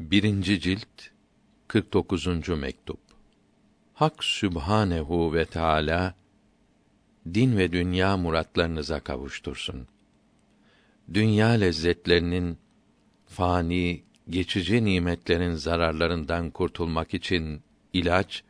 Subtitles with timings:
[0.00, 1.10] Birinci cilt
[1.68, 2.48] 49.
[2.48, 2.98] mektup.
[3.94, 6.14] Hak Sübhanehu ve Teala
[7.34, 9.86] din ve dünya muratlarınıza kavuştursun.
[11.14, 12.58] Dünya lezzetlerinin
[13.26, 17.62] fani, geçici nimetlerin zararlarından kurtulmak için
[17.92, 18.42] ilaç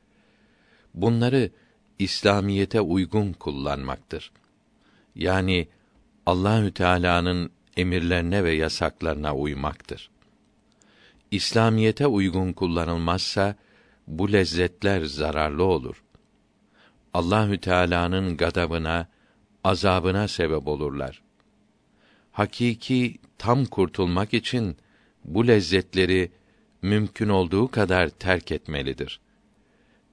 [0.94, 1.50] bunları
[1.98, 4.32] İslamiyete uygun kullanmaktır.
[5.14, 5.68] Yani
[6.26, 10.10] Allahü Teala'nın emirlerine ve yasaklarına uymaktır.
[11.30, 13.56] İslamiyete uygun kullanılmazsa
[14.06, 16.02] bu lezzetler zararlı olur.
[17.14, 19.09] Allahü Teala'nın gadabına,
[19.64, 21.22] azabına sebep olurlar.
[22.32, 24.77] Hakiki tam kurtulmak için
[25.24, 26.32] bu lezzetleri
[26.82, 29.20] mümkün olduğu kadar terk etmelidir.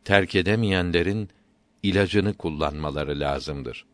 [0.06, 1.30] Terk edemeyenlerin
[1.84, 3.86] ilacını kullanmaları lazımdır.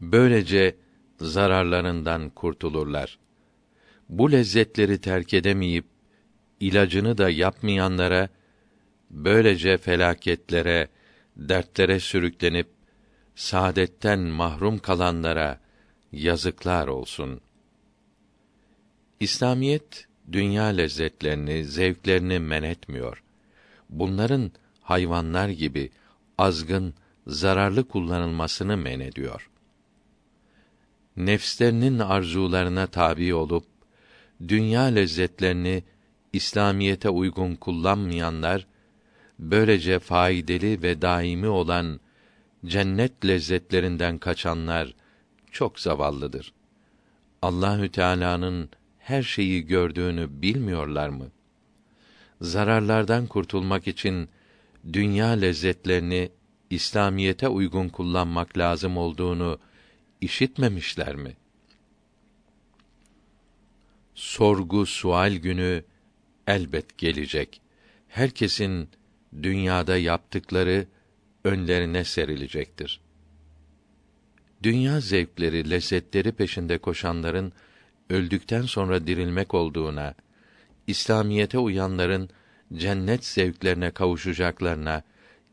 [0.00, 0.76] Böylece
[1.20, 3.18] zararlarından kurtulurlar.
[4.08, 5.84] Bu lezzetleri terk edemeyip
[6.60, 8.28] ilacını da yapmayanlara
[9.10, 10.88] böylece felaketlere,
[11.36, 12.68] dertlere sürüklenip
[13.34, 15.60] saadetten mahrum kalanlara
[16.12, 17.40] yazıklar olsun.
[19.20, 23.22] İslamiyet dünya lezzetlerini, zevklerini men etmiyor.
[23.90, 25.90] Bunların hayvanlar gibi
[26.38, 26.94] azgın,
[27.26, 29.50] zararlı kullanılmasını men ediyor.
[31.16, 33.75] Nefslerinin arzularına tabi olup
[34.48, 35.82] dünya lezzetlerini
[36.32, 38.66] İslamiyete uygun kullanmayanlar
[39.38, 42.00] böylece faydalı ve daimi olan
[42.66, 44.94] cennet lezzetlerinden kaçanlar
[45.50, 46.52] çok zavallıdır.
[47.42, 51.26] Allahü Teala'nın her şeyi gördüğünü bilmiyorlar mı?
[52.40, 54.28] Zararlardan kurtulmak için
[54.92, 56.30] dünya lezzetlerini
[56.70, 59.58] İslamiyete uygun kullanmak lazım olduğunu
[60.20, 61.36] işitmemişler mi?
[64.16, 65.84] Sorgu sual günü
[66.46, 67.60] elbet gelecek.
[68.08, 68.88] Herkesin
[69.42, 70.86] dünyada yaptıkları
[71.44, 73.00] önlerine serilecektir.
[74.62, 77.52] Dünya zevkleri, lezzetleri peşinde koşanların
[78.10, 80.14] öldükten sonra dirilmek olduğuna,
[80.86, 82.30] İslamiyete uyanların
[82.74, 85.02] cennet zevklerine kavuşacaklarına,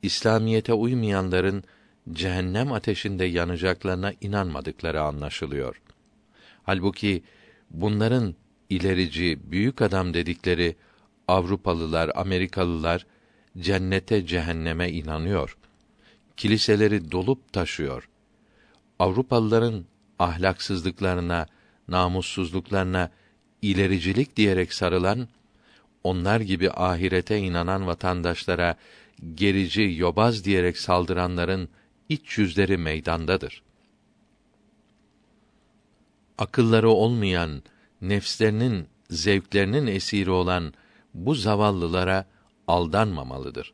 [0.02, 1.64] İslamiyete uymayanların
[2.12, 5.82] cehennem ateşinde yanacaklarına inanmadıkları anlaşılıyor.
[6.64, 7.24] Halbuki
[7.70, 8.36] bunların
[8.76, 10.76] ilerici, büyük adam dedikleri
[11.28, 13.06] Avrupalılar, Amerikalılar
[13.60, 15.58] cennete, cehenneme inanıyor.
[16.38, 18.10] Kiliseleri dolup taşıyor.
[19.00, 19.86] Avrupalıların
[20.20, 21.46] ahlaksızlıklarına,
[21.88, 23.10] namussuzluklarına
[23.62, 25.28] ilericilik diyerek sarılan
[26.04, 28.76] onlar gibi ahirete inanan vatandaşlara
[29.36, 31.70] gerici, yobaz diyerek saldıranların
[32.10, 33.64] iç yüzleri meydandadır.
[36.38, 37.64] Akılları olmayan,
[38.04, 40.74] nefslerinin zevklerinin esiri olan
[41.14, 42.26] bu zavallılara
[42.68, 43.74] aldanmamalıdır.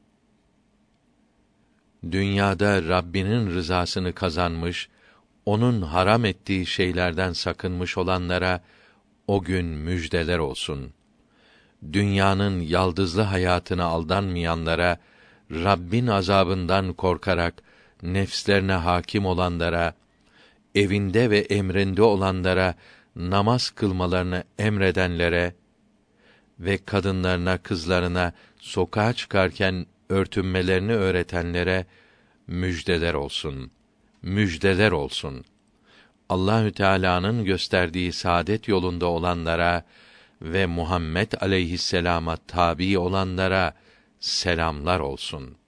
[2.12, 4.90] Dünyada Rabbinin rızasını kazanmış,
[5.46, 8.62] onun haram ettiği şeylerden sakınmış olanlara
[9.28, 10.94] o gün müjdeler olsun.
[11.94, 14.98] Dünyanın yaldızlı hayatına aldanmayanlara,
[15.52, 17.54] Rabbin azabından korkarak
[18.04, 19.94] nefslerine hakim olanlara,
[20.76, 22.76] evinde ve emrinde olanlara
[23.16, 25.56] namaz kılmalarını emredenlere
[26.60, 31.86] ve kadınlarına, kızlarına sokağa çıkarken örtünmelerini öğretenlere
[32.48, 33.72] müjdeler olsun.
[34.22, 35.46] Müjdeler olsun.
[36.30, 39.86] Allahü Teala'nın gösterdiği saadet yolunda olanlara
[40.42, 43.74] ve Muhammed aleyhisselama tabi olanlara
[44.20, 45.59] selamlar olsun.''